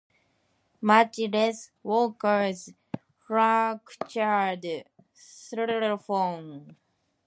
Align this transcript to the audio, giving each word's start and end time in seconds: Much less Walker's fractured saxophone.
Much 0.81 1.19
less 1.31 1.69
Walker's 1.83 2.73
fractured 3.19 4.73
saxophone. 5.13 6.75